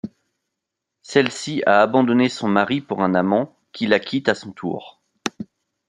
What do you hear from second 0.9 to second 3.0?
Celle-ci a abandonné son mari